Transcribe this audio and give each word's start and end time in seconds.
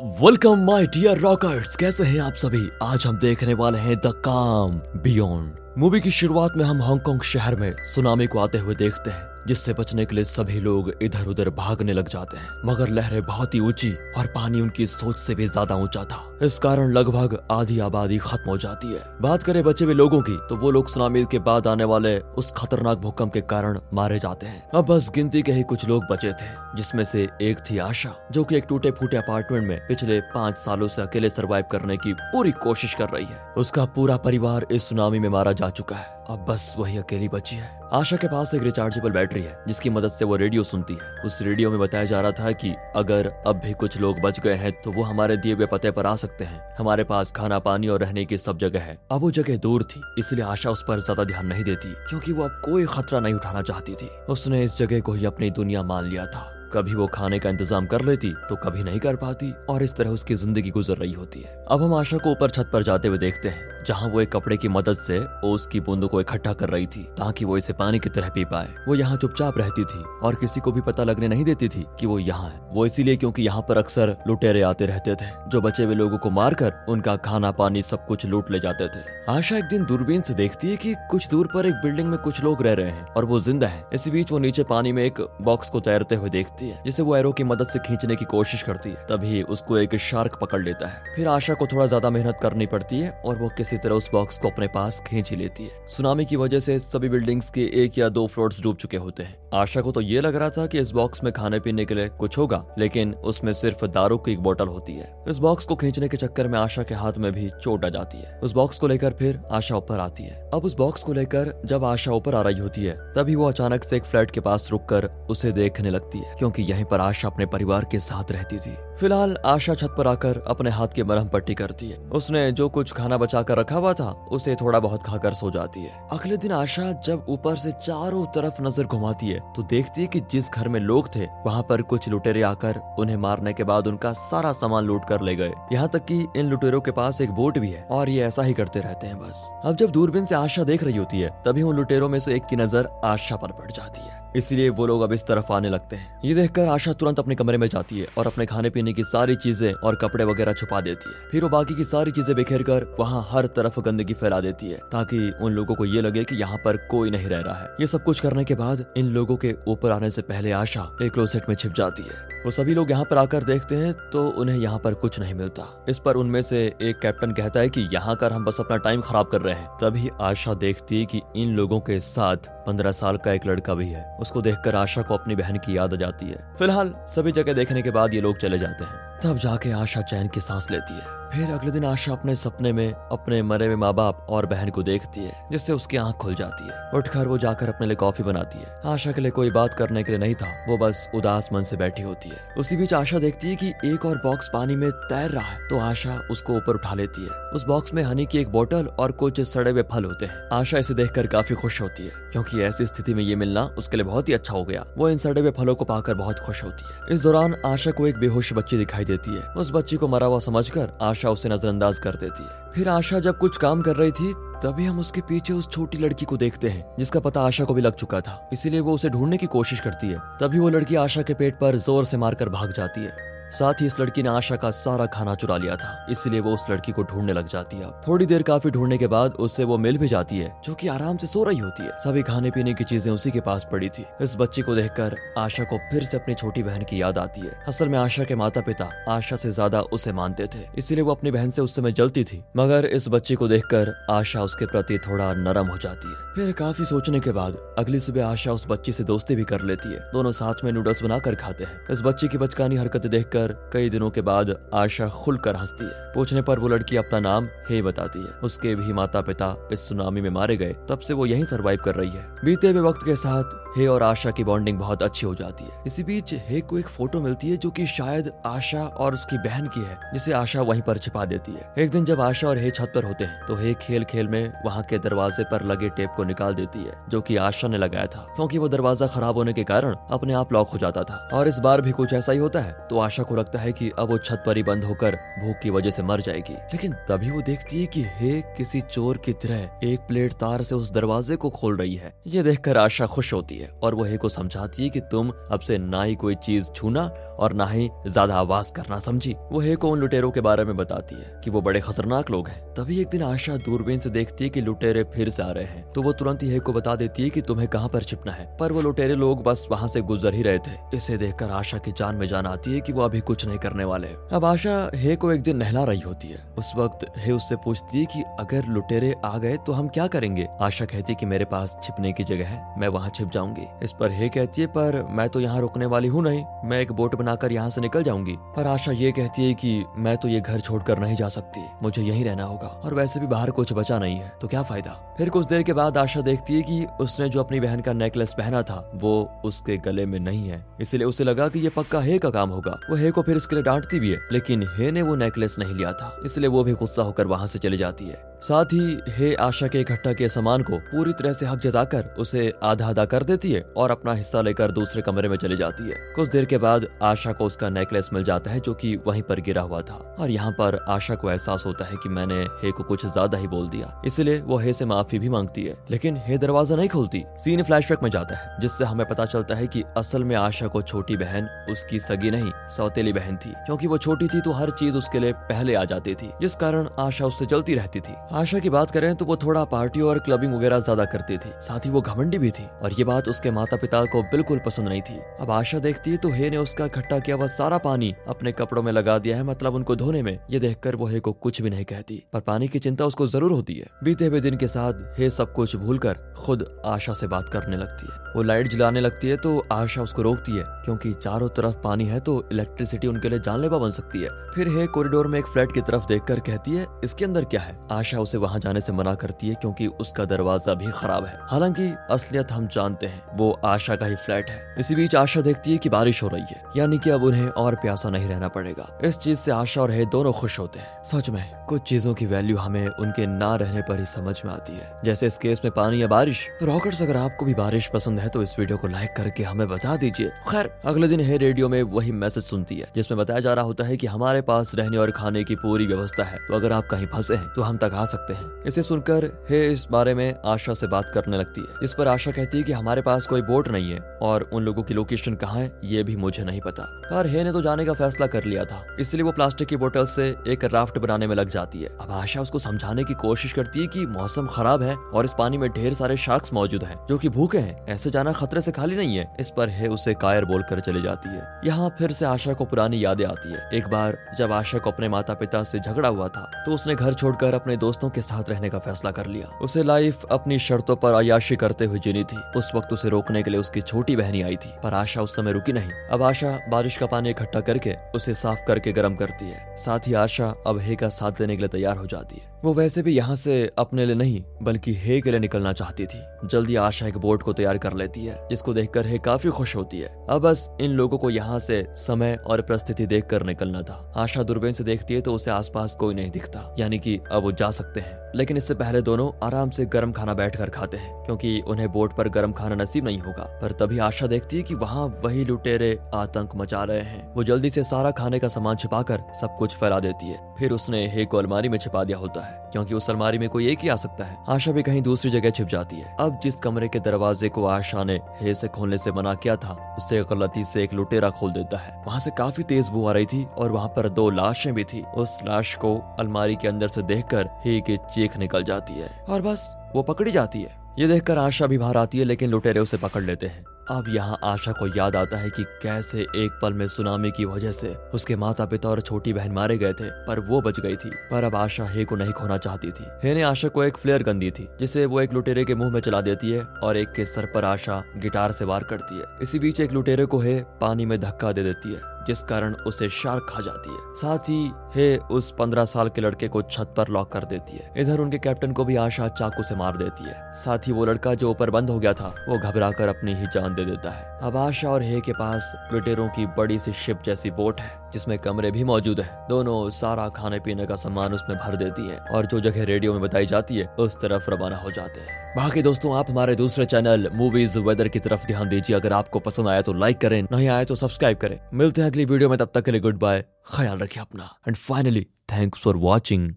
Welcome 0.00 0.58
my 0.58 0.86
dear 0.86 1.18
rockers 1.18 1.76
कैसे 1.76 2.04
हैं 2.04 2.20
आप 2.20 2.34
सभी? 2.34 2.70
आज 2.82 3.06
हम 3.06 3.18
देखने 3.18 3.54
वाले 3.54 3.78
हैं 3.78 3.96
द 3.96 4.00
काम 4.06 4.78
बियॉन्ड 5.02 5.52
मूवी 5.78 6.00
की 6.00 6.10
शुरुआत 6.10 6.52
में 6.56 6.64
हम 6.64 6.82
हांगकांग 6.82 7.20
शहर 7.20 7.56
में 7.56 7.74
सुनामी 7.78 8.26
को 8.26 8.38
आते 8.38 8.58
हुए 8.58 8.74
देखते 8.74 9.10
हैं। 9.10 9.31
जिससे 9.46 9.72
बचने 9.72 10.04
के 10.04 10.14
लिए 10.14 10.24
सभी 10.24 10.60
लोग 10.60 10.92
इधर 11.02 11.26
उधर 11.28 11.50
भागने 11.52 11.92
लग 11.92 12.08
जाते 12.08 12.36
हैं। 12.36 12.48
मगर 12.64 12.88
लहरें 12.90 13.22
बहुत 13.22 13.54
ही 13.54 13.60
ऊँची 13.60 13.92
और 14.16 14.26
पानी 14.26 14.60
उनकी 14.60 14.86
सोच 14.86 15.18
से 15.18 15.34
भी 15.34 15.48
ज़्यादा 15.48 15.76
ऊँचा 15.76 16.04
था। 16.04 16.20
इस 16.42 16.58
कारण 16.58 16.92
लगभग 16.92 17.38
आधी 17.50 17.78
आबादी 17.80 18.18
खत्म 18.18 18.50
हो 18.50 18.56
जाती 18.58 18.92
है। 18.92 19.02
बात 19.22 19.42
करें 19.42 19.62
बचे 19.64 19.84
हुए 19.84 19.94
लोगों 19.94 20.20
की 20.20 20.36
तो 20.48 20.56
वो 20.56 20.70
लोग 20.70 20.88
सुनामी 20.88 21.24
के 21.24 21.38
बाद 21.40 21.66
आने 21.66 21.84
वाले 21.84 22.18
उस 22.18 22.52
खतरनाक 22.56 22.98
भूकंप 22.98 23.32
के 23.32 23.40
कारण 23.42 23.78
मारे 23.94 24.18
जाते 24.18 24.46
हैं। 24.46 24.70
अब 24.70 24.86
बस 24.86 25.10
गिनती 25.14 25.42
के 25.42 25.52
ही 25.52 25.62
कुछ 25.62 25.84
लोग 25.84 26.04
बचे 26.10 26.32
थे, 26.32 26.46
जिसमें 26.76 27.04
से 27.04 27.28
एक 27.42 27.58
थी 27.70 27.78
आशा, 27.80 28.14
जो 28.32 28.44
कि 28.44 28.56
एक 28.56 28.64
टूटे 28.68 28.90
फूटे 28.90 29.16
अपार्टमेंट 29.16 29.68
में 29.68 29.78
पिछले 29.88 30.20
पाँच 30.34 30.56
सालों 30.58 30.88
से 30.88 31.02
अकेले 31.02 31.28
सरवाइव 31.28 31.64
करने 31.72 31.96
की 31.96 32.12
पूरी 32.14 32.52
कोशिश 32.62 32.94
कर 32.94 33.08
रही 33.08 33.24
है। 33.24 33.52
उसका 33.56 33.84
पूरा 33.86 34.16
परिवार 34.18 34.66
इस 34.70 34.88
सुनामी 34.88 35.18
में 35.18 35.28
मारा 35.28 35.52
जा 35.52 35.70
चुका 35.70 35.96
है। 35.96 36.20
अब 36.30 36.44
बस 36.48 36.74
वही 36.78 36.96
अकेली 36.98 37.28
बची 37.28 37.56
है। 37.56 37.70
आशा 37.92 38.16
के 38.16 38.26
पास 38.26 38.54
एक 38.54 38.62
रिचार्जेबल 38.62 39.10
बैटरी 39.10 39.31
है, 39.40 39.56
जिसकी 39.68 39.90
मदद 39.90 40.10
से 40.10 40.24
वो 40.24 40.36
रेडियो 40.36 40.62
सुनती 40.64 40.94
है। 40.94 41.24
उस 41.24 41.40
रेडियो 41.42 41.70
में 41.70 41.78
बताया 41.80 42.04
जा 42.04 42.20
रहा 42.20 42.32
था 42.34 42.52
कि 42.54 42.74
अगर 42.96 43.26
अब 43.46 43.60
भी 43.64 43.72
कुछ 43.74 43.98
लोग 44.00 44.20
बच 44.20 44.40
गए 44.40 44.54
हैं 44.54 44.72
तो 44.82 44.92
वो 44.92 45.02
हमारे 45.02 45.36
दिए 45.36 45.54
हुए 45.54 45.66
पते 45.66 45.90
पर 45.90 46.06
आ 46.06 46.14
सकते 46.16 46.44
हैं। 46.44 46.60
हमारे 46.78 47.04
पास 47.04 47.32
खाना, 47.32 47.58
पानी 47.60 47.88
और 47.88 48.00
रहने 48.00 48.24
की 48.24 48.38
सब 48.38 48.58
जगह 48.58 48.80
है। 48.80 48.98
अब 49.12 49.20
वो 49.20 49.30
जगह 49.32 49.56
दूर 49.58 49.82
थी, 49.84 50.02
इसलिए 50.18 50.44
आशा 50.44 50.70
उस 50.70 50.84
पर 50.88 51.00
ज़्यादा 51.00 51.24
ध्यान 51.24 51.46
नहीं 51.46 51.64
देती, 51.64 51.92
क्योंकि 52.08 52.32
वो 52.32 52.44
अब 52.44 52.60
कोई 52.64 52.86
खतरा 52.86 53.20
नहीं 53.20 53.34
उठाना 53.34 53.62
चाहती 53.62 53.94
थी। 53.94 54.08
उसने 54.28 54.62
इस 54.64 54.78
जगह 54.78 55.00
को 55.00 55.12
ही 55.12 55.26
अपनी 55.26 55.50
दुनिया 55.52 55.82
मान 55.84 56.04
लिया 56.04 56.26
था। 56.26 56.48
कभी 56.74 56.94
वो 56.94 57.06
खाने 57.06 57.38
का 57.38 57.50
इंतज़ाम 57.50 57.86
कर 57.86 58.02
लेती 58.02 58.32
तो 58.48 58.56
कभी 58.58 58.82
नहीं 58.84 59.00
कर 59.00 59.16
पाती 59.16 59.52
और 59.68 59.82
इस 59.82 59.94
तरह 59.94 60.10
उसकी 60.10 60.34
ज़िंदगी 60.36 60.70
गुजर 60.70 60.96
रही 60.96 61.12
होती 61.12 61.40
है। 61.40 61.64
अब 61.70 61.82
हम 61.82 61.94
आशा 61.94 62.16
को 62.18 62.30
ऊपर 62.30 62.50
छत 62.50 62.70
पर 62.72 62.82
जाते 62.82 63.08
हुए 63.08 63.18
देखते 63.18 63.48
हैं, 63.48 63.70
जहाँ 63.86 64.08
वो 64.08 64.20
एक 64.20 64.30
कपड़े 64.32 64.56
की 64.56 64.68
मदद 64.68 64.96
से 64.96 65.18
ओस 65.44 65.66
की 65.66 65.80
बूंदों 65.80 66.08
को 66.08 66.20
इकट्ठा 66.20 66.52
कर 66.52 66.70
रही 66.70 66.86
थी, 66.86 67.02
ताकि 67.18 67.44
वो 67.44 67.56
इसे 67.56 67.72
पानी 67.72 67.98
की 67.98 68.10
तरह 68.10 68.28
पी 68.30 68.44
पाए। 68.46 68.68
वो 68.88 68.94
यहाँ 68.94 69.16
चुपचाप 69.16 69.58
रहती 69.58 69.84
थी 69.84 70.02
और 70.22 70.34
किसी 70.34 70.60
को 70.60 70.72
भी 70.72 70.80
पता 70.82 71.04
लगने 71.04 71.28
नहीं 71.28 71.44
देती 71.44 71.68
थी 71.68 71.84
कि 72.00 72.06
वो 72.06 72.18
यहाँ 72.20 72.50
है। 72.50 72.60
वो 72.72 72.86
इसीलिए 72.86 73.16
क्योंकि 73.16 73.42
यहाँ 73.42 73.62
पर 73.68 73.78
अक्सर 73.78 74.16
लुटेरे 74.28 74.62
आते 74.62 74.86
रहते 74.86 75.14
थे, 75.14 75.26
जो 75.48 75.60
बचे 75.60 75.84
हुए 75.84 75.94
लोगों 75.94 76.18
को 76.18 76.30
मारकर 76.32 76.84
उनका 76.88 77.16
खाना 77.18 77.50
पानी 77.52 77.82
सब 77.82 78.06
कुछ 78.06 78.26
लूट 78.26 78.50
ले 78.50 78.60
जाते 78.60 78.88
थे। 78.88 79.00
आशा 79.28 79.56
एक 79.56 79.64
दिन 79.64 79.84
दूरबीन 79.86 80.20
से 80.20 80.34
देखती 80.34 80.70
है 80.70 80.76
कि 80.76 80.94
कुछ 81.10 81.28
दूर 81.30 81.48
पर 81.54 81.66
एक 81.66 81.74
बिल्डिंग 81.82 82.08
में 82.08 82.18
कुछ 82.20 82.42
लोग 82.44 82.62
रह 82.62 82.72
रहे 82.74 82.90
हैं 82.90 83.06
और 83.06 83.24
वो 83.24 83.38
ज़िंदा 83.40 83.66
है। 83.66 83.84
इसी 83.94 84.10
बीच 84.10 84.32
वो 84.32 84.38
नीचे 84.38 84.62
पानी 84.64 84.92
में 84.92 85.02
एक 85.04 85.20
बॉक्स 85.42 85.70
को 85.70 85.80
तैरते 85.82 86.14
हुए 86.14 86.30
देखती 86.30 86.61
है, 86.68 86.82
जिसे 86.84 87.02
वो 87.02 87.16
एरो 87.16 87.32
की 87.32 87.44
मदद 87.44 87.66
से 87.66 87.78
खींचने 87.78 88.16
की 88.16 88.24
कोशिश 88.24 88.62
करती 88.62 88.90
है। 88.90 89.06
तभी 89.08 89.42
उसको 89.44 89.78
एक 89.78 89.96
शार्क 90.00 90.38
पकड़ 90.40 90.62
लेता 90.62 90.88
है। 90.88 91.14
फिर 91.16 91.28
आशा 91.28 91.54
को 91.54 91.66
थोड़ा 91.66 91.86
ज़्यादा 91.86 92.10
मेहनत 92.10 92.38
करनी 92.42 92.66
पड़ती 92.66 93.00
है 93.00 93.10
और 93.24 93.38
वो 93.38 93.48
किसी 93.56 93.76
तरह 93.76 93.94
उस 93.94 94.10
बॉक्स 94.12 94.38
को 94.38 94.50
अपने 94.50 94.68
पास 94.68 95.02
खींच 95.06 95.32
लेती 95.32 95.64
है। 95.64 95.86
सुनामी 95.88 96.24
की 96.24 96.36
वजह 96.36 96.60
से 96.60 96.78
सभी 96.78 97.08
बिल्डिंग्स 97.08 97.50
के 97.50 97.70
एक 97.84 97.98
या 97.98 98.08
दो 98.08 98.26
फ्लोर्स 98.26 98.62
डूब 98.62 98.76
चुके 98.76 98.96
होते 98.96 99.22
हैं। 99.22 99.41
आशा 99.52 99.80
को 99.80 99.92
तो 99.92 100.00
ये 100.00 100.20
लग 100.20 100.36
रहा 100.36 100.50
था 100.50 100.66
कि 100.66 100.78
इस 100.78 100.90
बॉक्स 100.90 101.22
में 101.24 101.32
खाने 101.32 101.60
पीने 101.60 101.84
के 101.84 101.94
लिए 101.94 102.08
कुछ 102.10 102.38
होगा, 102.38 102.64
लेकिन 102.78 103.14
उसमें 103.14 103.52
सिर्फ़ 103.52 103.84
दारू 103.86 104.18
की 104.18 104.32
एक 104.32 104.40
बोतल 104.40 104.68
होती 104.68 104.92
है। 104.92 105.12
इस 105.28 105.38
बॉक्स 105.38 105.64
को 105.64 105.76
खींचने 105.76 106.08
के 106.08 106.16
चक्कर 106.16 106.48
में 106.48 106.58
आशा 106.58 106.82
के 106.82 106.94
हाथ 106.94 107.18
में 107.18 107.30
भी 107.32 107.48
चोट 107.62 107.84
आ 107.84 107.88
जाती 107.88 108.18
है। 108.18 108.38
उस 108.40 108.52
बॉक्स 108.52 108.78
को 108.78 108.86
लेकर 108.86 109.12
फिर 109.12 109.40
आशा 109.50 109.76
ऊपर 109.76 110.00
आती 110.00 110.22
है। 110.22 110.50
अब 110.54 110.64
उस 110.64 110.76
बॉक्स 110.76 111.02
को 111.02 111.12
लेकर 111.12 111.52
जब 111.64 111.84
आशा 111.84 112.12
ऊपर 112.12 112.34
आ 112.34 112.42
रही 112.42 112.58
होती 112.58 112.84
है, 112.84 112.96
तभी 113.12 113.34
वो 113.34 113.48
अचानक 113.48 113.84
से 113.84 113.96
एक 113.96 114.04
फ्लैट 114.04 114.30
के 114.30 114.40
पास 114.40 114.68
रुक 114.70 114.92
उसे 115.30 115.52
देखने 115.52 115.90
लगती 115.90 116.18
है, 116.18 116.34
क्योंकि 116.38 116.62
यहीं 116.62 116.84
पर 116.84 117.00
आशा 117.00 117.28
अपने 117.28 117.46
परिवार 117.46 117.84
के 117.84 117.98
साथ 117.98 118.32
रहती 118.32 118.56
थी। 118.56 118.76
फ़िलहाल 119.00 119.36
आशा 119.46 119.74
छत 119.74 119.94
पर 119.98 120.06
आकर 120.06 120.40
अपने 120.46 120.70
हाथ 120.70 120.88
की 120.88 121.02
मरहम 121.02 121.28
पट्टी 121.28 121.54
करती 121.54 121.88
है। 121.90 121.96
उसने 122.12 122.50
जो 122.52 122.68
कुछ 122.68 122.92
खाना 122.92 123.16
बचा 123.18 123.42
कर 123.42 123.58
रखा 123.58 123.76
हुआ 123.76 123.92
था, 123.92 124.10
उसे 124.30 124.54
थोड़ा 124.54 124.80
बहुत 124.80 125.02
खाकर 125.02 125.34
सो 125.34 125.50
जाती 125.50 125.80
है। 125.80 125.92
अगले 126.12 126.36
दिन 126.36 126.52
आशा 126.52 126.90
जब 127.02 127.26
ऊपर 127.28 127.56
से 127.56 127.72
चारों 127.82 128.24
तरफ़ 128.34 128.62
नज़र 128.62 128.84
घुमाती 128.84 129.28
है 129.28 129.40
तो 129.56 129.62
देखती 129.64 130.02
है 130.02 130.06
कि 130.06 130.20
जिस 130.32 130.50
घर 130.50 130.68
में 130.68 130.78
लोग 130.80 131.08
थे, 131.16 131.26
वहाँ 131.46 131.62
पर 131.62 131.82
कुछ 131.84 132.08
लुटेरे 132.08 132.42
आकर 132.42 132.80
उन्हें 132.98 133.16
मारने 133.18 133.52
के 133.52 133.64
बाद 133.64 133.86
उनका 133.86 134.12
सारा 134.12 134.52
सामान 134.52 134.84
लूट 134.84 135.04
कर 135.04 135.22
ले 135.22 135.36
गए। 135.36 135.52
यहाँ 135.72 135.88
तक 135.88 136.04
की 136.04 136.26
इन 136.36 136.46
लुटेरों 136.46 136.80
के 136.80 136.90
पास 136.92 137.20
एक 137.20 137.30
बोट 137.32 137.58
भी 137.58 137.70
है, 137.70 137.82
और 137.82 138.08
ये 138.08 138.24
ऐसा 138.24 138.42
ही 138.42 138.54
करते 138.54 138.80
रहते 138.80 139.06
हैं 139.06 139.18
बस। 139.18 139.44
अब 139.64 139.76
जब 139.76 139.90
दूरबीन 139.90 140.26
से 140.26 140.34
आशा 140.34 140.64
देख 140.64 140.84
रही 140.84 140.96
होती 140.96 141.20
है, 141.20 141.30
तभी 141.44 141.62
उन 141.62 141.76
लुटेरों 141.76 142.08
में 142.08 142.18
से 142.18 142.34
एक 142.34 142.46
की 142.46 142.56
नज़र 142.56 142.88
आशा 143.04 143.36
पर 143.36 143.52
पड़ 143.52 143.70
जाती 143.70 144.00
है। 144.00 144.20
इसलिए 144.36 144.68
वो 144.70 144.86
लोग 144.86 145.02
अब 145.02 145.12
इस 145.12 145.26
तरफ़ 145.26 145.52
आने 145.52 145.68
लगते 145.68 145.96
हैं। 145.96 146.20
ये 146.24 146.34
देखकर 146.34 146.68
आशा 146.68 146.92
तुरंत 146.92 147.18
अपने 147.18 147.34
कमरे 147.34 147.58
में 147.58 147.66
जाती 147.68 147.98
है 147.98 148.06
और 148.18 148.26
अपने 148.26 148.46
खाने 148.46 148.70
पीने 148.70 148.81
की 148.90 149.04
सारी 149.04 149.34
चीज़ें 149.36 149.72
और 149.72 149.94
कपड़े 149.94 150.24
वगैरह 150.24 150.52
छुपा 150.52 150.80
देती 150.80 151.10
है। 151.10 151.30
फिर 151.30 151.42
वो 151.42 151.48
बाकी 151.48 151.74
की 151.74 151.84
सारी 151.84 152.10
चीज़ें 152.10 152.34
बिखेर 152.36 152.62
कर 152.62 152.86
वहाँ 152.98 153.26
हर 153.30 153.46
तरफ़ 153.46 153.80
गंदगी 153.80 154.14
फैला 154.14 154.40
देती 154.40 154.70
है, 154.70 154.78
ताकि 154.92 155.30
उन 155.40 155.52
लोगों 155.52 155.74
को 155.74 155.84
ये 155.84 156.00
लगे 156.00 156.24
कि 156.24 156.36
यहाँ 156.36 156.58
पर 156.64 156.76
कोई 156.90 157.10
नहीं 157.10 157.28
रह 157.28 157.40
रहा 157.40 157.58
है। 157.58 157.76
ये 157.80 157.86
सब 157.86 158.04
कुछ 158.04 158.20
करने 158.20 158.44
के 158.44 158.54
बाद 158.54 158.84
इन 158.96 159.12
लोगों 159.12 159.36
के 159.36 159.54
ऊपर 159.68 159.90
आने 159.90 160.10
से 160.10 160.22
पहले 160.22 160.52
आशा 160.52 160.90
एक 161.02 161.12
क्लोसेट 161.12 161.48
में 161.48 161.56
छिप 161.56 161.72
जाती 161.72 162.02
है। 162.02 162.31
वो 162.44 162.50
सभी 162.50 162.74
लोग 162.74 162.90
यहाँ 162.90 163.04
पर 163.04 163.18
आकर 163.18 163.44
देखते 163.44 163.76
हैं 163.76 163.92
तो 164.12 164.26
उन्हें 164.40 164.56
यहाँ 164.56 164.78
पर 164.78 164.94
कुछ 164.94 165.18
नहीं 165.20 165.34
मिलता। 165.34 165.66
इस 165.88 165.98
पर 165.98 166.16
उनमें 166.16 166.40
से 166.42 166.64
एक 166.82 166.98
कैप्टन 167.02 167.32
कहता 167.32 167.60
है 167.60 167.68
कि 167.68 167.80
यहाँ 167.92 168.16
कर 168.16 168.32
हम 168.32 168.44
बस 168.44 168.56
अपना 168.60 168.76
टाइम 168.76 169.00
खराब 169.00 169.26
कर 169.26 169.40
रहे 169.40 169.54
हैं। 169.54 169.68
तभी 169.80 170.10
आशा 170.20 170.54
देखती 170.56 170.98
है 171.00 171.06
कि 171.06 171.20
इन 171.36 171.54
लोगों 171.56 171.80
के 171.80 172.00
साथ 172.00 172.50
पंद्रह 172.66 172.92
साल 172.92 173.16
का 173.16 173.32
एक 173.32 173.46
लड़का 173.46 173.74
भी 173.74 173.88
है। 173.88 174.04
उसको 174.20 174.42
देखकर 174.42 174.76
आशा 174.76 175.02
को 175.02 175.14
अपनी 175.14 175.36
बहन 175.36 175.58
की 175.58 175.76
याद 175.76 175.94
आ 175.94 175.96
जाती 175.96 176.26
है। 176.26 176.44
फ़िलहाल 176.58 176.94
सभी 177.08 177.32
जगह 177.32 177.52
देखने 177.52 177.82
के 177.82 177.90
बाद 177.90 178.14
ये 178.14 178.20
लोग 178.20 178.38
चले 178.38 178.58
जाते 178.58 178.84
हैं। 178.84 179.20
तब 179.20 179.38
जाके 179.38 179.72
आशा 179.72 180.00
चैन 180.02 180.28
की 180.28 180.40
सांस 180.40 180.70
लेती 180.70 180.94
है। 180.94 181.21
फिर 181.32 181.50
अगले 181.50 181.70
दिन 181.70 181.84
आशा 181.84 182.12
अपने 182.12 182.34
सपने 182.36 182.72
में, 182.72 182.92
अपने 182.92 183.40
मरे 183.42 183.66
हुए 183.66 183.76
माँ 183.76 183.92
बाप 183.94 184.26
और 184.30 184.46
बहन 184.46 184.70
को 184.70 184.82
देखती 184.82 185.20
है, 185.20 185.48
जिससे 185.52 185.72
उसकी 185.72 185.96
आँख 185.96 186.16
खुल 186.16 186.34
जाती 186.34 186.64
है। 186.64 186.90
उठकर 186.94 187.28
वो 187.28 187.38
जाकर 187.38 187.68
अपने 187.68 187.86
लिए 187.86 187.96
कॉफ़ी 187.96 188.24
बनाती 188.24 188.58
है। 188.58 188.80
आशा 188.86 189.12
के 189.12 189.20
लिए 189.20 189.30
कोई 189.30 189.50
बात 189.50 189.74
करने 189.74 190.02
के 190.02 190.12
लिए 190.12 190.18
नहीं 190.18 190.34
था, 190.34 190.48
वो 190.68 190.76
बस 190.78 191.08
उदास 191.14 191.48
मन 191.52 191.62
से 191.62 191.76
बैठी 191.76 192.02
होती 192.02 192.28
है। 192.28 192.36
उसी 192.58 192.76
बीच 192.76 192.92
आशा 192.94 193.18
देखती 193.18 193.48
है 193.48 193.56
कि 193.56 193.72
एक 193.84 194.04
और 194.06 194.16
बॉक्स 194.16 194.50
पानी 194.52 194.76
में 194.76 194.90
तैर 194.90 195.30
रहा 195.30 195.44
है 195.44 195.68
तो 195.68 195.78
आशा 195.80 196.20
उसको 196.30 196.56
ऊपर 196.56 196.74
उठा 196.74 196.94
लेती 196.94 197.24
है। 197.24 197.30
उस 197.52 197.64
बॉक्स 197.66 197.94
में 197.94 198.02
हनी 198.02 198.26
की 198.26 198.38
एक 198.38 198.52
बोतल 198.52 198.86
और 198.88 199.12
कुछ 199.14 199.40
सड़े 199.42 199.70
हुए 199.70 199.82
फल 199.92 200.04
होते 200.04 200.26
हैं। 200.26 200.48
आशा 200.52 200.78
इसे 200.78 200.94
देखकर 200.94 201.26
काफ़ी 201.26 201.54
खुश 201.54 201.80
होती 201.82 202.02
है, 202.02 202.12
क्योंकि 202.32 202.62
ऐसी 202.62 202.86
स्थिति 202.86 203.14
में 203.14 203.22
ये 203.22 203.36
मिलना 203.36 203.64
उसके 203.78 203.96
लिए 203.96 204.06
बहुत 204.06 204.28
ही 204.28 204.34
अच्छा 204.34 204.54
हो 204.54 204.64
गया। 204.64 204.84
वो 204.96 205.08
इन 205.08 205.16
सड़े 205.16 205.40
हुए 205.40 205.50
फलों 205.50 205.74
को 205.74 205.84
पाकर 205.84 206.14
बहुत 206.14 206.38
खुश 206.38 206.62
होती 206.64 206.84
है। 206.84 207.14
इस 207.14 207.22
दौरान 207.22 207.56
आशा 207.66 207.90
को 207.90 208.06
एक 208.06 208.18
बेहोश 208.18 208.52
बच्ची 208.52 208.78
दिखाई 208.78 209.04
देती 209.04 209.36
है। 209.36 209.42
उस 209.54 209.72
बच्ची 209.72 209.96
को 209.96 210.08
मरा 210.08 210.26
हुआ 210.26 210.38
समझकर 210.40 210.92
आशा 211.02 211.21
उसे 211.30 211.48
नजरअंदाज 211.48 211.98
कर 211.98 212.16
देती 212.16 212.42
है। 212.42 212.72
फिर 212.74 212.88
आशा 212.88 213.18
जब 213.18 213.38
कुछ 213.38 213.56
काम 213.56 213.82
कर 213.82 213.96
रही 213.96 214.10
थी, 214.10 214.32
तभी 214.34 214.84
हम 214.84 215.00
उसके 215.00 215.20
पीछे 215.20 215.52
उस 215.52 215.70
छोटी 215.70 215.98
लड़की 215.98 216.24
को 216.24 216.36
देखते 216.36 216.68
हैं, 216.68 216.94
जिसका 216.98 217.20
पता 217.20 217.40
आशा 217.40 217.64
को 217.64 217.74
भी 217.74 217.82
लग 217.82 217.94
चुका 217.94 218.20
था। 218.20 218.48
इसीलिए 218.52 218.80
वो 218.80 218.94
उसे 218.94 219.08
ढूँढने 219.08 219.36
की 219.36 219.46
कोशिश 219.46 219.80
करती 219.80 220.06
है। 220.06 220.18
तभी 220.40 220.58
वो 220.58 220.68
लड़की 220.68 220.94
आशा 220.94 221.22
के 221.22 221.34
पेट 221.34 221.58
पर 221.58 221.76
ज़ोर 221.76 222.04
से 222.04 222.16
मारकर 222.16 222.48
भाग 222.48 222.72
जाती 222.72 223.00
है। 223.00 223.31
साथ 223.52 223.80
ही 223.80 223.86
इस 223.86 223.98
लड़की 224.00 224.22
ने 224.22 224.28
आशा 224.28 224.56
का 224.56 224.70
सारा 224.72 225.06
खाना 225.08 225.34
चुरा 225.34 225.56
लिया 225.56 225.76
था, 225.76 226.06
इसलिए 226.10 226.40
वो 226.40 226.54
उस 226.54 226.64
लड़की 226.70 226.92
को 226.92 227.02
ढूँढने 227.02 227.32
लग 227.32 227.48
जाती 227.48 227.76
है। 227.76 227.90
थोड़ी 228.06 228.26
देर 228.26 228.42
काफ़ी 228.42 228.70
ढूँढने 228.70 228.98
के 228.98 229.06
बाद 229.08 229.34
उससे 229.38 229.64
वो 229.64 229.78
मिल 229.78 229.98
भी 229.98 230.08
जाती 230.08 230.38
है, 230.38 230.52
जो 230.64 230.74
कि 230.74 230.88
आराम 230.88 231.16
से 231.16 231.26
सो 231.26 231.42
रही 231.44 231.58
होती 231.58 231.82
है। 231.82 231.98
सभी 232.00 232.22
खाने 232.22 232.50
पीने 232.50 232.74
की 232.74 232.84
चीज़ें 232.84 233.10
उसी 233.12 233.30
के 233.30 233.40
पास 233.40 233.66
पड़ी 233.72 233.88
थी। 233.88 234.04
इस 234.20 234.34
बच्ची 234.36 234.62
को 234.62 234.74
देखकर 234.74 235.16
आशा 235.38 235.64
को 235.64 235.78
फिर 235.90 236.04
से 236.04 236.16
अपनी 236.16 236.34
छोटी 236.34 236.62
बहन 236.62 236.84
की 236.84 237.00
याद 237.02 237.18
आती 237.18 237.40
है। 237.40 237.52
असल 237.68 237.88
में 237.88 237.98
आशा 237.98 238.24
के 238.24 238.34
माता 238.34 238.60
पिता 238.60 238.88
आशा 239.08 239.36
से 239.36 239.50
ज़्यादा 239.50 239.80
उसे 239.92 240.12
मानते 240.12 240.46
थे, 240.46 240.66
इसीलिए 240.78 241.04
वो 241.04 241.10
अपनी 241.10 241.30
बहन 241.30 241.50
से 241.50 241.62
उस 241.62 241.74
समय 241.76 241.92
जलती 241.92 242.24
थी। 242.24 242.42
मगर 242.56 242.86
इस 242.86 243.08
बच्ची 243.08 243.34
को 243.34 243.48
देखकर 243.48 243.94
आशा 244.10 244.42
उसके 244.42 244.66
प्रति 244.66 244.98
थोड़ा 245.00 245.32
नरम 245.34 245.68
हो 245.68 245.78
जाती 245.78 246.08
है। 246.08 246.30
फिर 246.34 246.52
काफ़ी 246.54 246.84
सोचने 246.84 247.20
के 247.20 247.32
बाद 247.32 247.56
अगली 247.78 248.00
सुबह 248.00 248.26
आशा 248.26 248.52
उस 248.52 248.66
बच्ची 248.68 248.92
से 248.92 249.04
दोस्ती 249.04 249.36
भी 249.36 249.44
कर 249.44 249.60
लेती 249.62 249.92
है। 249.92 249.98
दोनों 250.12 250.32
साथ 250.32 250.64
में 250.64 250.72
नूडल्स 250.72 251.02
बनाकर 251.02 251.34
खाते 251.34 251.64
हैं। 251.64 251.80
इस 251.90 252.00
बच्ची 252.02 252.28
की 252.28 252.38
बचकानी 252.38 252.76
हरकत 252.76 253.06
देखकर 253.08 253.41
कई 253.72 253.90
दिनों 253.90 254.10
के 254.10 254.20
बाद 254.20 254.70
आशा 254.74 255.08
खुलकर 255.08 255.56
हंसती 255.56 255.84
है। 255.84 256.12
पूछने 256.12 256.42
पर 256.42 256.58
वो 256.58 256.68
लड़की 256.68 256.96
अपना 256.96 257.20
नाम 257.20 257.48
हे 257.70 257.82
बताती 257.82 258.18
है। 258.18 258.30
उसके 258.44 258.74
भी 258.74 258.92
माता 258.92 259.20
पिता 259.20 259.68
इस 259.72 259.88
सुनामी 259.88 260.20
में 260.20 260.30
मारे 260.30 260.56
गए, 260.56 260.76
तब 260.88 260.98
से 260.98 261.14
वो 261.14 261.26
यही 261.26 261.44
सर्वाइव 261.44 261.78
कर 261.84 261.94
रही 261.94 262.10
है। 262.10 262.36
बीते 262.44 262.68
हुए 262.68 262.80
वक्त 262.80 263.00
के 263.04 263.16
साथ 263.16 263.61
हे 263.76 263.86
और 263.86 264.02
आशा 264.02 264.30
की 264.30 264.44
बॉन्डिंग 264.44 264.78
बहुत 264.78 265.02
अच्छी 265.02 265.26
हो 265.26 265.34
जाती 265.34 265.64
है। 265.64 265.82
इसी 265.86 266.02
बीच 266.04 266.32
हे 266.48 266.60
को 266.62 266.78
एक 266.78 266.88
फ़ोटो 266.88 267.20
मिलती 267.20 267.50
है 267.50 267.56
जो 267.56 267.70
कि 267.70 267.86
शायद 267.86 268.30
आशा 268.46 268.82
और 268.82 269.14
उसकी 269.14 269.38
बहन 269.38 269.66
की 269.66 269.80
है, 269.80 269.98
जिसे 270.14 270.32
आशा 270.32 270.62
वहीं 270.62 270.82
पर 270.82 270.98
छिपा 270.98 271.24
देती 271.24 271.52
है। 271.52 271.72
एक 271.78 271.90
दिन 271.90 272.04
जब 272.04 272.20
आशा 272.20 272.48
और 272.48 272.58
हे 272.58 272.70
छत 272.70 272.92
पर 272.94 273.04
होते 273.04 273.24
हैं 273.24 273.46
तो 273.46 273.56
हे 273.56 273.72
खेल 273.82 274.04
खेल 274.04 274.28
में 274.28 274.52
वहाँ 274.64 274.82
के 274.82 274.98
दरवाजे 274.98 275.44
पर 275.44 275.62
लगे 275.62 275.88
टेप 275.90 276.12
को 276.16 276.24
निकाल 276.24 276.54
देती 276.54 276.78
है, 276.78 276.94
जो 277.08 277.20
कि 277.20 277.36
आशा 277.38 277.68
ने 277.68 277.78
लगाया 277.78 278.06
था। 278.06 278.26
क्योंकि 278.36 278.58
वो 278.58 278.68
दरवाज़ा 278.68 279.06
खराब 279.06 279.36
होने 279.36 279.52
के 279.52 279.64
कारण 279.64 279.96
अपने 280.12 280.34
आप 280.34 280.52
लॉक 280.52 280.68
हो 280.68 280.78
जाता 280.78 281.02
था। 281.02 281.16
और 281.34 281.48
इस 281.48 281.58
बार 281.58 281.80
भी 281.80 281.92
कुछ 281.92 282.12
ऐसा 282.12 282.32
ही 282.32 282.38
होता 282.38 282.60
है 282.60 282.72
तो 282.88 282.98
आशा 282.98 283.22
को 283.22 283.36
लगता 283.36 283.58
है 283.58 283.72
की 283.72 283.90
अब 283.98 284.10
वो 284.10 284.18
छत 284.20 284.42
पर 284.46 284.56
ही 284.56 284.62
बंद 284.62 284.84
होकर 284.84 285.16
भूख 285.38 285.56
की 285.62 285.70
वजह 285.70 285.90
से 285.90 286.02
मर 286.02 286.20
जाएगी। 286.20 286.54
लेकिन 286.54 286.92
तभी 287.08 287.30
वो 287.30 287.42
देखती 287.42 287.80
है 287.80 287.86
की 287.86 288.04
हे 288.10 288.40
किसी 288.56 288.80
चोर 288.82 289.16
की 289.16 289.32
तरह 289.34 289.80
एक 289.84 290.00
प्लेट 290.00 290.32
तार 290.34 290.62
से 290.62 290.74
उस 290.74 290.92
दरवाजे 290.92 291.36
को 291.36 291.50
खोल 291.50 291.76
रही 291.76 291.94
है। 291.94 292.14
ये 292.26 292.42
देखकर 292.42 292.78
आशा 292.78 293.06
खुश 293.06 293.32
होती 293.32 293.56
है। 293.56 293.61
है 293.62 293.70
और 293.82 293.94
वो 293.94 294.04
हे 294.04 294.16
को 294.16 294.28
समझाती 294.28 294.82
है 294.82 294.88
कि 294.88 295.00
तुम 295.10 295.30
अब 295.52 295.60
से 295.60 295.78
ना 295.78 296.02
ही 296.02 296.14
कोई 296.14 296.34
चीज़ 296.36 296.70
छूना 296.70 297.06
और 297.38 297.52
ना 297.52 297.66
ही 297.66 297.88
ज़्यादा 298.06 298.34
आवाज़ 298.34 298.72
करना 298.72 298.98
समझी। 298.98 299.34
वो 299.52 299.60
हे 299.60 299.74
को 299.76 299.88
उन 299.88 299.98
लुटेरों 299.98 300.30
के 300.30 300.40
बारे 300.40 300.64
में 300.64 300.76
बताती 300.76 301.14
है 301.14 301.40
कि 301.44 301.50
वो 301.50 301.60
बड़े 301.60 301.80
खतरनाक 301.80 302.30
लोग 302.30 302.48
हैं। 302.48 302.60
तभी 302.74 303.00
एक 303.00 303.08
दिन 303.08 303.22
आशा 303.22 303.56
दूरबीन 303.56 303.98
से 303.98 304.10
देखती 304.10 304.44
है 304.44 304.50
कि 304.50 304.60
लुटेरे 304.60 305.04
फिर 305.04 305.28
से 305.28 305.42
आ 305.42 305.50
रहे 305.50 305.64
हैं। 305.64 305.82
तो 305.92 306.02
वो 306.02 306.12
तुरंत 306.12 306.42
ही 306.42 306.50
हे 306.50 306.58
को 306.58 306.72
बता 306.72 306.94
देती 306.96 307.22
है 307.22 307.30
कि 307.30 307.40
तुम्हें 307.42 307.68
कहाँ 307.68 307.88
पर 307.88 308.02
छिपना 308.02 308.32
है। 308.32 308.46
पर 308.58 308.72
वो 308.72 308.80
लुटेरे 308.80 309.14
लोग 309.14 309.42
बस 309.42 309.66
वहाँ 309.70 309.88
से 309.88 310.00
गुजर 310.02 310.34
ही 310.34 310.42
रहे 310.42 310.58
थे। 310.58 310.96
इसे 310.96 311.16
देखकर 311.16 311.50
आशा 311.50 311.78
की 311.78 311.92
जान 311.92 312.16
में 312.16 312.26
जान 312.26 312.46
आती 312.46 312.74
है 312.74 312.80
की 312.80 312.92
वो 312.92 313.02
अभी 313.02 313.20
कुछ 313.22 313.46
नहीं 313.46 313.58
करने 313.58 313.84
वाले 313.84 314.08
अब 314.32 314.44
आशा 314.44 314.90
हे 314.94 315.16
को 315.16 315.32
एक 315.32 315.42
दिन 315.42 315.56
नहला 315.56 315.84
रही 315.84 316.00
होती 316.00 316.28
है। 316.28 316.38
उस 316.58 316.72
वक्त 316.76 317.06
हे 317.18 317.32
उससे 317.32 317.56
पूछती 317.56 317.98
है 317.98 318.04
की 318.06 318.22
अगर 318.40 318.66
लुटेरे 318.66 319.14
आ 319.24 319.36
गए 319.38 319.56
तो 319.56 319.72
हम 319.72 319.88
क्या 319.88 320.06
करेंगे? 320.06 320.46
आशा 320.60 320.84
कहती 320.84 321.12
है 321.12 321.16
कि 321.20 321.26
मेरे 321.26 321.44
पास 321.44 321.76
छिपने 321.82 322.12
की 322.12 322.24
जगह 322.24 322.46
है। 322.46 322.80
मैं 322.80 322.88
वहाँ 322.88 323.10
छिप 323.10 323.30
जाऊँगी। 323.30 323.51
इस 323.82 323.92
पर 323.92 324.12
हे 324.12 324.28
कहती 324.28 324.60
है, 324.60 324.66
पर 324.66 325.06
मैं 325.10 325.28
तो 325.28 325.40
यहाँ 325.40 325.60
रुकने 325.60 325.86
वाली 325.86 326.08
हूँ 326.08 326.22
नहीं। 326.22 326.44
मैं 326.64 326.80
एक 326.80 326.92
बोट 326.92 327.14
बनाकर 327.14 327.52
यहाँ 327.52 327.70
से 327.70 327.80
निकल 327.80 328.02
जाऊँगी। 328.02 328.36
पर 328.56 328.66
आशा 328.66 328.92
ये 328.92 329.12
कहती 329.12 329.46
है 329.46 329.54
कि 329.54 329.84
मैं 329.96 330.16
तो 330.16 330.28
ये 330.28 330.40
घर 330.40 330.60
छोड़कर 330.60 330.98
नहीं 330.98 331.16
जा 331.16 331.28
सकती। 331.28 331.60
मुझे 331.82 332.02
यहीं 332.02 332.24
रहना 332.24 332.44
होगा। 332.44 332.68
और 332.84 332.94
वैसे 332.94 333.20
भी 333.20 333.26
बाहर 333.26 333.50
कुछ 333.50 333.72
बचा 333.72 333.98
नहीं 333.98 334.16
है। 334.16 334.32
तो 334.40 334.48
क्या 334.48 334.62
फ़ायदा? 334.62 335.14
फिर 335.18 335.28
कुछ 335.28 335.46
देर 335.46 335.62
के 335.62 335.72
बाद 335.72 335.98
आशा 335.98 336.20
देखती 336.20 336.56
है 336.56 336.62
कि 336.62 336.86
उसने 337.00 337.28
जो 337.28 337.40
अपनी 337.40 337.60
बहन 337.60 337.80
का 337.80 337.92
नेकलेस 337.92 338.34
पहना 338.38 338.62
था, 338.62 338.90
वो 338.94 339.40
उसके 339.44 339.76
गले 339.76 340.06
में 340.06 340.18
नहीं 340.20 340.48
है। 340.48 340.66
इसलिए 340.80 341.04
उसे 341.04 341.24
लगा 341.24 341.48
कि 341.48 341.60
ये 341.60 341.68
पक्का 341.68 342.00
हे 342.00 342.18
का 342.18 342.30
काम 342.30 342.50
होगा। 342.50 342.78
वो 342.90 342.96
हे 342.96 343.10
को 343.10 343.22
फिर 343.22 343.36
इसके 343.36 343.56
लिए 343.56 343.64
डांटती 343.64 344.00
भी 344.00 344.10
है, 344.10 344.18
लेकिन 344.32 344.62
हे 344.78 344.90
ने 344.90 345.02
वो 345.02 345.14
नेकलेस 345.14 345.56
नहीं 345.58 345.74
लिया 345.74 345.92
था। 345.92 346.16
इसलिए 346.24 346.48
वो 346.48 346.64
भी 346.64 346.72
गुस्सा 346.72 347.02
होकर 347.02 347.26
वहाँ 347.26 347.46
से 347.46 347.58
चली 347.58 347.76
जाती 347.76 348.08
है। 348.08 348.31
साथ 348.42 348.72
ही 348.72 348.98
हे 349.08 349.34
आशा 349.36 349.66
के 349.66 349.80
इकट्ठा 349.80 350.12
के 350.12 350.28
सामान 350.28 350.62
को 350.62 350.78
पूरी 350.86 351.12
तरह 351.12 351.32
से 351.32 351.46
हक 351.46 351.58
जताकर 351.60 352.04
उसे 352.18 352.52
आधा 352.62 352.86
आधा 352.86 353.04
कर 353.04 353.22
देती 353.22 353.50
है 353.52 353.60
और 353.76 353.90
अपना 353.90 354.12
हिस्सा 354.12 354.40
लेकर 354.40 354.70
दूसरे 354.70 355.02
कमरे 355.02 355.28
में 355.28 355.36
चली 355.36 355.56
जाती 355.56 355.82
है। 355.82 355.96
कुछ 356.14 356.28
देर 356.28 356.44
के 356.44 356.58
बाद 356.58 356.86
आशा 357.02 357.32
को 357.32 357.44
उसका 357.44 357.68
नेकलेस 357.70 358.08
मिल 358.12 358.24
जाता 358.24 358.50
है 358.50 358.60
जो 358.60 358.74
कि 358.74 358.94
वहीं 359.06 359.22
पर 359.22 359.40
गिरा 359.40 359.62
हुआ 359.62 359.80
था 359.82 359.94
और 360.18 360.30
यहाँ 360.30 360.52
पर 360.52 360.78
आशा 360.88 361.14
को 361.14 361.30
एहसास 361.30 361.64
होता 361.66 361.84
है 361.84 361.96
कि 361.96 362.08
मैंने 362.08 362.40
हे 362.62 362.70
को 362.72 362.82
कुछ 362.82 363.06
ज़्यादा 363.06 363.38
ही 363.38 363.46
बोल 363.48 363.68
दिया। 363.68 364.02
इसलिए 364.06 364.40
वो 364.40 364.58
हे 364.58 364.72
से 364.72 364.84
माफ़ी 364.84 365.18
भी 365.18 365.28
मांगती 365.28 365.64
है, 365.64 365.76
लेकिन 365.90 366.16
हे 366.26 366.38
दरवाज़ा 366.38 366.76
नहीं 366.76 366.88
खोलती। 366.88 367.24
सीन 367.38 367.62
फ्लैशबैक 367.62 368.02
में 368.02 368.10
जाता 368.10 368.36
है, 368.36 368.60
जिससे 368.60 368.84
हमें 368.84 369.06
पता 369.08 369.24
चलता 369.26 369.54
है 369.54 369.66
की 369.66 369.84
असल 369.96 370.24
में 370.24 370.34
आशा 370.36 370.66
को 370.66 370.82
छोटी 370.84 371.16
बहन, 371.16 371.48
उसकी 371.70 372.00
सगी 372.00 372.30
नहीं, 372.30 372.50
सौतेली 372.70 373.12
बहन 373.12 373.36
थी। 373.36 373.54
क्योंकि 373.56 373.86
वो 373.86 373.98
छोटी 373.98 374.28
थी 374.28 374.40
तो 374.40 374.52
हर 374.52 374.70
चीज़ 374.72 374.96
उसके 374.96 375.20
लिए 375.20 375.32
पहले 375.48 375.74
आ 375.74 375.84
जाती 375.84 376.14
थी, 376.14 376.30
जिस 376.40 376.56
कारण 376.56 376.88
आशा 376.98 377.26
उससे 377.26 377.46
जलती 377.46 377.74
रहती 377.74 378.00
थी। 378.00 378.14
आशा 378.32 378.58
की 378.58 378.70
बात 378.70 378.90
करें 378.90 379.14
तो 379.14 379.24
वो 379.24 379.34
थोड़ा 379.36 379.64
पार्टी 379.64 380.00
और 380.00 380.18
क्लबिंग 380.18 380.54
वगैरह 380.54 380.78
ज़्यादा 380.80 381.04
करती 381.04 381.36
थी। 381.38 381.50
साथ 381.62 381.86
ही 381.86 381.90
वो 381.90 382.00
घमंडी 382.00 382.38
भी 382.38 382.50
थी 382.50 382.64
और 382.82 382.92
ये 382.92 383.04
बात 383.04 383.28
उसके 383.28 383.50
माता 383.50 383.76
पिता 383.76 384.04
को 384.04 384.22
बिल्कुल 384.24 384.60
पसंद 384.66 384.88
नहीं 384.88 385.02
थी। 385.02 385.18
अब 385.40 385.50
आशा 385.50 385.78
देखती 385.78 386.10
है 386.10 386.16
तो 386.16 386.28
हे 386.30 386.50
ने 386.50 386.56
उसका 386.56 386.84
इकट्ठा 386.84 387.18
किया 387.18 387.36
हुआ 387.36 387.46
सारा 387.48 387.78
पानी 387.80 388.12
अपने 388.28 388.52
कपड़ों 388.52 388.82
में 388.82 388.90
लगा 388.92 389.18
दिया 389.18 389.36
है 389.36 389.42
मतलब 389.44 389.74
उनको 389.74 389.96
धोने 389.96 390.22
में। 390.22 390.38
ये 390.50 390.58
देखकर 390.58 390.96
वो 390.96 391.06
हे 391.06 391.20
को 391.20 391.32
कुछ 391.34 391.60
भी 391.62 391.70
नहीं 391.70 391.84
कहती, 391.84 392.22
पर 392.32 392.40
पानी 392.40 392.68
की 392.68 392.78
चिंता 392.78 393.04
उसको 393.04 393.26
ज़रूर 393.26 393.52
होती 393.52 393.74
है। 393.74 393.90
बीते 394.04 394.26
हुए 394.26 394.40
दिन 394.40 394.56
के 394.56 394.66
साथ 394.68 395.04
हे 395.18 395.30
सब 395.30 395.52
कुछ 395.52 395.76
भूल 395.76 395.98
कर 395.98 396.18
खुद 396.38 396.64
आशा 396.86 397.12
से 397.12 397.26
बात 397.26 397.48
करने 397.48 397.76
लगती 397.76 398.06
है। 398.06 398.20
वो 398.32 398.42
लाइट 398.42 398.68
जलाने 398.68 399.00
लगती 399.00 399.28
है 399.28 399.36
तो 399.36 399.58
आशा 399.72 400.02
उसको 400.02 400.22
रोकती 400.22 400.52
है, 400.52 400.64
क्योंकि 400.84 401.12
चारों 401.14 401.48
तरफ़ 401.50 401.76
पानी 401.82 402.04
है 402.04 402.20
तो 402.20 402.42
इलेक्ट्रिसिटी 402.52 403.06
उनके 403.06 403.28
लिए 403.28 403.38
जानलेवा 403.40 403.78
बन 403.78 403.90
सकती 403.92 404.22
है। 404.22 404.30
फिर 404.54 404.68
हे 404.70 404.86
कॉरिडोर 404.88 405.26
में 405.26 405.38
एक 405.38 405.46
फ्लैट 405.46 405.72
की 405.72 405.80
तरफ़ 405.82 406.06
देखकर 406.08 406.40
कहती 406.40 406.70
है, 406.70 406.86
इसके 407.04 407.24
अंदर 407.24 407.44
क्या 407.44 407.60
है? 407.60 407.78
आशा 407.92 408.20
उसे 408.22 408.38
वहाँ 408.38 408.58
जाने 408.60 408.80
से 408.80 408.92
मना 408.92 409.14
करती 409.14 409.48
है 409.48 409.54
क्योंकि 409.54 409.86
उसका 409.86 410.24
दरवाज़ा 410.24 410.74
भी 410.74 410.90
खराब 410.92 411.24
है। 411.24 411.38
हालाँकि 411.42 411.90
असलियत 412.10 412.52
हम 412.52 412.66
जानते 412.66 413.06
हैं, 413.06 413.22
वो 413.34 413.50
आशा 413.64 413.96
का 413.96 414.06
ही 414.06 414.16
फ्लैट 414.16 414.50
है। 414.50 414.74
इसी 414.78 414.94
बीच 414.94 415.14
आशा 415.14 415.40
देखती 415.40 415.72
है 415.72 415.78
कि 415.78 415.88
बारिश 415.88 416.22
हो 416.22 416.28
रही 416.28 416.42
है, 416.42 416.62
यानी 416.76 416.98
कि 416.98 417.10
अब 417.10 417.22
उन्हें 417.22 417.48
और 417.48 417.74
प्यासा 417.74 418.10
नहीं 418.10 418.28
रहना 418.28 418.48
पड़ेगा। 418.48 418.88
इस 419.04 419.18
चीज़ 419.18 419.38
से 419.38 419.52
आशा 419.52 419.82
और 419.82 419.90
हे 419.90 420.04
दोनों 420.06 420.32
खुश 420.32 420.58
होते 420.58 420.78
हैं। 420.78 421.02
सच 421.04 421.30
में, 421.30 421.44
कुछ 421.68 421.82
चीज़ों 421.82 422.14
की 422.14 422.26
वैल्यू 422.26 422.56
हमें 422.56 422.86
उनके 422.88 423.26
ना 423.26 423.54
रहने 423.56 423.82
पर 423.82 423.98
ही 423.98 424.06
समझ 424.06 424.40
में 424.44 424.52
आती 424.52 424.72
है। 424.72 424.90
जैसे 425.04 425.26
इस 425.26 425.38
केस 425.38 425.60
में 425.64 425.72
पानी 425.72 426.02
या 426.02 426.06
बारिश। 426.06 426.46
तो 426.60 426.66
रॉकर्स 426.66 427.02
अगर 427.02 427.16
आपको 427.16 427.44
भी 427.44 427.54
बारिश 427.54 427.86
पसंद 427.86 428.20
है 428.20 428.28
तो 428.28 428.42
इस 428.42 428.58
वीडियो 428.58 428.78
को 428.78 428.88
लाइक 428.88 429.14
करके 429.16 429.42
हमें 429.42 429.68
बता 429.68 429.96
दीजिए। 429.96 430.28
खैर, 430.50 430.70
अगले 430.84 431.08
दिन 431.08 431.20
है 431.20 431.36
रेडियो 431.38 431.68
में 431.68 431.82
वही 431.82 432.12
मैसेज 432.12 432.44
सुनती 432.44 432.76
है, 432.76 432.88
जिसमें 432.96 433.18
बताया 433.18 433.40
जा 433.40 433.52
रहा 433.54 433.64
होता 433.64 433.84
है 433.84 433.96
कि 433.96 434.06
हमारे 434.06 434.40
पास 434.42 434.74
रहने 434.74 434.96
और 434.96 435.10
खाने 435.10 435.44
की 435.44 435.54
पूरी 435.56 435.86
व्यवस्था 435.86 436.24
है। 436.24 436.38
तो 436.38 436.54
अगर 436.54 436.72
आप 436.72 436.86
कहीं 436.86 437.06
फंसे 437.06 437.34
हैं 437.34 437.48
तो 437.48 437.62
हम 437.62 437.76
तक 437.76 437.90
आ 437.94 438.04
सकते 438.12 438.34
हैं। 438.34 438.62
इसे 438.64 438.82
सुनकर 438.82 439.24
हे 439.50 439.66
इस 439.68 439.86
बारे 439.90 440.14
में 440.14 440.34
आशा 440.46 440.74
से 440.74 440.86
बात 440.86 441.10
करने 441.14 441.38
लगती 441.38 441.60
है। 441.60 441.84
इस 441.84 441.94
पर 441.94 442.08
आशा 442.08 442.30
कहती 442.30 442.58
है 442.58 442.64
कि 442.64 442.72
हमारे 442.72 443.02
पास 443.02 443.26
कोई 443.26 443.42
बोट 443.42 443.68
नहीं 443.68 443.92
है 443.92 444.00
और 444.22 444.48
उन 444.52 444.62
लोगों 444.62 444.82
की 444.82 444.94
लोकेशन 444.94 445.34
कहाँ 445.34 445.56
है, 445.56 445.72
ये 445.84 446.02
भी 446.02 446.16
मुझे 446.16 446.44
नहीं 446.44 446.60
पता। 446.60 446.84
पर 447.04 447.26
हे 447.26 447.44
ने 447.44 447.52
तो 447.52 447.62
जाने 447.62 447.84
का 447.84 447.92
फैसला 447.94 448.26
कर 448.26 448.44
लिया 448.44 448.64
था, 448.64 448.84
इसलिए 449.00 449.22
वो 449.22 449.32
प्लास्टिक 449.32 449.68
की 449.68 449.76
बोतल 449.76 450.06
से 450.06 450.28
एक 450.48 450.64
राफ्ट 450.64 450.98
बनाने 450.98 451.26
में 451.26 451.34
लग 451.36 451.48
जाती 451.48 451.82
है। 451.82 451.88
अब 452.00 452.10
आशा 452.12 452.40
उसको 452.40 452.58
समझाने 452.58 453.04
की 453.04 453.14
कोशिश 453.16 453.52
करती 453.52 453.80
है 453.80 453.86
कि 453.86 454.06
मौसम 454.08 454.46
खराब 454.46 454.82
है 454.82 454.94
और 454.94 455.24
इस 455.24 455.34
पानी 455.38 455.58
में 455.58 455.68
ढेर 455.70 455.94
सारे 455.94 456.16
शार्क्स 456.18 456.52
मौजूद 456.54 456.84
हैं, 456.84 456.98
जो 457.08 457.18
कि 457.18 457.28
भूखे 457.30 457.58
हैं। 457.58 457.86
ऐसे 457.88 458.10
जाना 458.10 458.32
खतरे 458.32 458.60
से 458.60 458.72
खाली 458.72 458.96
नहीं 458.96 459.16
है। 459.16 459.26
इस 459.40 459.50
पर 459.50 459.68
है 459.70 459.88
उसे 459.88 460.14
कायर 460.16 460.44
बोल 460.44 460.62
कर 460.62 460.80
चली 460.80 461.02
जाती 461.02 461.28
है। 461.28 461.60
यहाँ 461.64 461.88
फिर 461.98 462.12
से 462.12 462.26
आशा 462.26 462.52
को 462.52 462.64
पुरानी 462.64 463.04
यादें 463.04 463.24
आती 463.26 463.52
है। 463.52 463.68
एक 463.74 463.88
बार 463.88 464.18
जब 464.38 464.52
आशा 464.52 464.78
को 464.78 464.90
अपने 464.90 465.08
माता 465.08 465.34
पिता 465.34 465.62
से 465.64 465.78
झगड़ा 465.80 466.08
हुआ 466.08 466.28
था 466.28 466.48
तो 466.64 466.74
उसने 466.74 466.94
घर 466.94 467.14
छोड़कर 467.14 467.54
अपने 467.54 467.76
दोस्तों 467.78 468.01
के 468.10 468.22
साथ 468.22 468.50
रहने 468.50 468.68
का 468.70 468.78
फैसला 468.78 469.10
कर 469.10 469.26
लिया। 469.26 469.48
उसे 469.58 469.82
लाइफ 469.82 470.24
अपनी 470.30 470.58
शर्तों 470.58 470.96
पर 470.96 471.14
अयाशी 471.14 471.56
करते 471.56 471.84
हुए 471.84 471.98
जीनी 471.98 472.24
थी। 472.24 472.36
उस 472.56 472.70
वक्त 472.74 472.92
उसे 472.92 473.08
रोकने 473.08 473.42
के 473.42 473.50
लिए 473.50 473.60
उसकी 473.60 473.80
छोटी 473.80 474.16
बहनी 474.16 474.42
आई 474.42 474.56
थी, 474.56 474.70
पर 474.82 474.94
आशा 474.94 475.22
उस 475.22 475.36
समय 475.36 475.52
रुकी 475.52 475.72
नहीं। 475.72 475.92
अब 476.10 476.22
आशा 476.22 476.58
बारिश 476.68 476.96
का 476.96 477.06
पानी 477.06 477.30
इकट्ठा 477.30 477.60
करके 477.60 477.96
उसे 478.14 478.34
साफ़ 478.34 478.64
करके 478.68 478.92
गर्म 478.92 479.14
करती 479.14 479.50
है। 479.50 479.76
साथ 479.76 480.08
ही 480.08 480.14
आशा 480.14 480.54
अब 480.66 480.78
हे 480.78 480.96
का 480.96 481.08
साथ 481.08 481.32
देने 481.32 481.56
के 481.56 481.62
लिए 481.62 481.68
तैयार 481.68 481.96
हो 481.96 482.06
जाती 482.06 482.36
है। 482.36 482.51
वो 482.64 482.72
वैसे 482.74 483.02
भी 483.02 483.12
यहाँ 483.12 483.34
से 483.36 483.54
अपने 483.78 484.04
लिए 484.06 484.14
नहीं, 484.14 484.42
बल्कि 484.62 484.92
हे 484.94 485.20
के 485.20 485.30
लिए 485.30 485.40
निकलना 485.40 485.72
चाहती 485.72 486.04
थी। 486.06 486.20
जल्दी 486.44 486.76
आशा 486.76 487.06
एक 487.06 487.16
बोर्ड 487.18 487.42
को 487.42 487.52
तैयार 487.52 487.78
कर 487.78 487.92
लेती 487.92 488.24
है, 488.24 488.38
जिसको 488.48 488.74
देखकर 488.74 489.06
हे 489.06 489.18
काफ़ी 489.18 489.50
खुश 489.50 489.74
होती 489.76 490.00
है। 490.00 490.12
अब 490.30 490.42
बस 490.42 490.68
इन 490.80 490.90
लोगों 490.90 491.18
को 491.18 491.30
यहाँ 491.30 491.58
से 491.58 491.84
समय 491.96 492.38
और 492.46 492.62
परिस्थिति 492.62 493.06
देख 493.06 493.26
कर 493.26 493.42
निकलना 493.42 493.82
था। 493.82 494.12
आशा 494.16 494.42
दूरबीन 494.42 494.72
से 494.72 494.84
देखती 494.84 495.14
है 495.14 495.20
तो 495.20 495.34
उसे 495.34 495.50
आसपास 495.50 495.96
कोई 496.00 496.14
नहीं 496.14 496.30
दिखता, 496.30 496.74
यानी 496.78 496.98
कि 496.98 497.18
अब 497.32 497.42
वो 497.42 497.52
जा 497.52 497.70
सकते 497.70 498.00
हैं। 498.00 498.21
लेकिन 498.34 498.56
इससे 498.56 498.74
पहले 498.74 499.02
दोनों 499.02 499.30
आराम 499.42 499.70
से 499.70 499.84
गर्म 499.86 500.12
खाना 500.12 500.34
बैठकर 500.34 500.70
खाते 500.70 500.96
हैं, 500.96 501.12
क्योंकि 501.24 501.60
उन्हें 501.60 501.90
बोट 501.92 502.12
पर 502.12 502.28
गर्म 502.28 502.52
खाना 502.52 502.74
नसीब 502.74 503.04
नहीं 503.04 503.18
होगा। 503.18 503.44
पर 503.62 503.72
तभी 503.72 503.98
आशा 503.98 504.26
देखती 504.26 504.56
है 504.56 504.62
कि 504.62 504.74
वहाँ 504.74 505.06
वही 505.24 505.44
लुटेरे 505.44 505.98
आतंक 506.14 506.56
मचा 506.56 506.82
रहे 506.84 507.00
हैं। 507.00 507.32
वो 507.34 507.44
जल्दी 507.44 507.70
से 507.70 507.82
सारा 507.82 508.10
खाने 508.10 508.38
का 508.38 508.48
सामान 508.48 508.76
छिपाकर 508.76 509.22
सब 509.40 509.56
कुछ 509.58 509.76
फैला 509.76 510.00
देती 510.00 510.26
है। 510.26 510.40
फिर 510.58 510.72
उसने 510.72 511.06
हे 511.08 511.24
को 511.24 511.38
अलमारी 511.38 511.68
में 511.68 511.78
छिपा 511.78 512.04
दिया 512.04 512.18
होता 512.18 512.40
है, 512.40 512.52
क्योंकि 512.72 512.94
उस 512.94 513.10
अलमारी 513.10 513.38
में 513.38 513.48
कोई 513.48 513.68
एक 513.68 513.78
ही 513.78 513.88
आ 513.88 513.96
सकता 513.96 514.24
है। 514.24 514.36
आशा 514.48 514.72
भी 514.72 514.82
कहीं 514.82 515.02
दूसरी 515.02 515.30
जगह 515.30 515.50
छिप 515.50 515.68
जाती 515.68 515.96
है। 515.96 516.16
अब 516.20 516.38
जिस 516.42 516.54
कमरे 516.56 516.88
के 516.88 517.00
दरवाजे 517.00 517.48
को 517.48 517.64
आशा 517.66 518.04
ने 518.04 518.20
हे 518.40 518.54
से 518.54 518.68
खोलने 518.68 518.98
से 518.98 519.12
मना 519.12 519.34
किया 519.34 519.56
था, 519.56 519.76
उससे 519.98 520.22
गलती 520.24 520.64
से 520.64 520.82
एक 520.82 520.94
लुटेरा 520.94 521.30
खोल 521.30 521.52
देता 521.52 521.78
है। 521.78 522.02
वहाँ 522.06 522.20
से 522.20 522.30
काफ़ी 522.30 522.62
तेज 522.64 522.88
बू 522.88 523.06
आ 523.06 523.12
रही 523.12 523.26
थी 523.26 523.44
और 523.56 523.72
वहाँ 523.72 523.88
पर 523.88 524.08
दो 524.10 524.28
लाशें 524.30 524.72
भी 524.74 524.84
थी। 524.84 525.02
उस 525.16 525.38
लाश 525.44 525.74
को 525.74 525.96
अलमारी 526.18 526.56
के 526.56 526.68
अंदर 526.68 526.88
से 526.88 527.02
देखकर 527.04 527.48
हे 527.64 527.80
की 527.80 527.96
चीख 528.22 528.38
निकल 528.38 528.64
जाती 528.64 528.92
है। 528.92 529.10
और 529.28 529.42
बस। 529.42 529.68
वो 529.94 530.02
पकड़ी 530.02 530.32
जाती 530.32 530.62
है। 530.62 530.80
ये 530.98 531.06
देखकर 531.06 531.38
आशा 531.38 531.66
भी 531.66 531.78
बाहर 531.78 531.96
आती 531.96 532.18
है 532.18 532.24
लेकिन 532.24 532.50
लुटेरे 532.50 532.80
उसे 532.80 532.96
पकड़ 532.96 533.22
लेते 533.22 533.46
हैं। 533.46 533.64
अब 533.90 534.04
यहाँ 534.08 534.38
आशा 534.44 534.72
को 534.72 534.86
याद 534.96 535.16
आता 535.16 535.36
है 535.36 535.50
कि 535.50 535.64
कैसे 535.82 536.20
एक 536.36 536.58
पल 536.62 536.72
में 536.72 536.86
सुनामी 536.86 537.30
की 537.30 537.44
वजह 537.44 537.72
से 537.72 537.94
उसके 538.14 538.36
माता 538.36 538.66
पिता 538.66 538.88
और 538.88 539.00
छोटी 539.00 539.32
बहन 539.32 539.52
मारे 539.52 539.78
गए 539.78 539.92
थे 539.92 540.10
पर 540.26 540.40
वो 540.40 540.60
बच 540.60 540.80
गई 540.80 540.96
थी। 540.96 541.10
पर 541.30 541.44
अब 541.44 541.56
आशा 541.56 541.84
हे 541.84 542.04
को 542.04 542.16
नहीं 542.16 542.32
खोना 542.32 542.58
चाहती 542.58 542.90
थी। 542.90 543.06
हे 543.24 543.34
ने 543.34 543.42
आशा 543.42 543.68
को 543.68 543.84
एक 543.84 543.96
फ्लेयर 543.96 544.22
गन 544.22 544.38
दी 544.38 544.50
थी 544.50 544.68
जिसे 544.80 545.06
वो 545.06 545.20
एक 545.20 545.32
लुटेरे 545.32 545.64
के 545.64 545.74
मुँह 545.74 545.90
में 545.90 546.00
चला 546.00 546.20
देती 546.20 546.52
है 546.52 546.62
और 546.82 546.96
एक 546.96 547.12
के 547.12 547.24
सर 547.24 547.46
पर 547.46 547.64
आशा 547.64 548.02
गिटार 548.16 548.52
से 548.52 548.64
वार 548.64 548.84
करती 548.84 549.18
है। 549.18 549.26
इसी 549.42 549.58
बीच 549.58 549.80
एक 549.80 549.92
लुटेरे 549.92 550.26
को 550.26 550.38
हे 550.38 550.60
पानी 550.80 551.06
में 551.06 551.20
धक्का 551.20 551.52
दे 551.52 551.62
देती 551.62 551.94
है। 551.94 552.11
जिस 552.26 552.42
कारण 552.42 552.74
उसे 552.74 553.08
शार्क 553.08 553.46
खा 553.48 553.60
जाती 553.60 553.90
है। 553.90 554.14
साथ 554.14 554.38
ही 554.38 554.72
हे 554.94 555.16
उस 555.16 555.54
पंद्रह 555.58 555.84
साल 555.84 556.08
के 556.08 556.20
लड़के 556.20 556.48
को 556.48 556.62
छत 556.62 556.94
पर 556.96 557.08
लॉक 557.08 557.32
कर 557.32 557.44
देती 557.44 557.76
है। 557.76 557.92
इधर 557.96 558.18
उनके 558.18 558.38
कैप्टन 558.38 558.72
को 558.72 558.84
भी 558.84 558.96
आशा 558.96 559.28
चाकू 559.28 559.62
से 559.62 559.76
मार 559.76 559.96
देती 559.96 560.24
है। 560.24 560.54
साथ 560.54 560.78
ही 560.78 560.92
वो 560.92 561.04
लड़का 561.04 561.34
जो 561.34 561.50
ऊपर 561.50 561.70
बंद 561.70 561.90
हो 561.90 561.98
गया 561.98 562.12
था, 562.12 562.34
वो 562.48 562.58
घबरा 562.58 562.90
कर 562.90 563.08
अपनी 563.08 563.34
ही 563.34 563.46
जान 563.46 563.74
दे 563.74 563.84
देता 563.84 564.10
है। 564.10 564.38
अब 564.42 564.56
आशा 564.56 564.90
और 564.90 565.02
हे 565.02 565.20
के 565.20 565.32
पास 565.32 565.72
लुटेरों 565.92 566.28
की 566.28 566.46
बड़ी 566.46 566.78
सी 566.78 566.92
शिप 566.92 567.20
जैसी 567.24 567.50
बोट 567.50 567.80
है। 567.80 568.01
जिसमें 568.12 568.38
कमरे 568.38 568.70
भी 568.70 568.84
मौजूद 568.84 569.20
है। 569.20 569.46
दोनों 569.48 569.90
सारा 569.90 570.28
खाने 570.28 570.60
पीने 570.60 570.86
का 570.86 570.96
सामान 570.96 571.32
उसमें 571.32 571.56
भर 571.58 571.76
देती 571.76 572.08
है 572.08 572.18
और 572.18 572.46
जो 572.46 572.60
जगह 572.60 572.84
रेडियो 572.84 573.12
में 573.12 573.22
बताई 573.22 573.46
जाती 573.46 573.76
है, 573.76 573.86
उस 573.98 574.16
तरफ़ 574.16 574.50
रवाना 574.50 574.76
हो 574.76 574.90
जाते 574.90 575.20
हैं। 575.20 575.40
बाकी 575.56 575.82
दोस्तों, 575.82 576.14
आप 576.16 576.30
हमारे 576.30 576.54
दूसरे 576.56 576.86
चैनल 576.86 577.30
मूवीज़ 577.34 577.78
वेदर 577.78 578.08
की 578.08 578.18
तरफ़ 578.18 578.46
ध्यान 578.46 578.68
दीजिए। 578.68 578.96
अगर 578.96 579.12
आपको 579.12 579.38
पसंद 579.38 579.68
आया 579.68 579.82
तो 579.82 579.92
लाइक 579.92 580.18
करें, 580.18 580.42
नहीं 580.42 580.68
आया 580.68 580.84
तो 580.84 580.94
सब्सक्राइब 580.94 581.38
करें। 581.38 581.58
मिलते 581.74 582.00
हैं 582.00 582.08
अगली 582.08 582.24
वीडियो 582.24 582.48
में, 582.48 582.58
तब 582.58 582.70
तक 582.74 582.84
के 582.84 582.90
लिए 582.90 583.00
गुड 583.00 583.18
बाय 583.18 583.44
ख्याल 583.74 583.98
रखिए 583.98 584.20
अपना। 584.20 584.54
And 584.68 584.76
finally 584.76 585.26
thanks 585.52 585.80
for 585.80 585.96
watching 585.96 586.52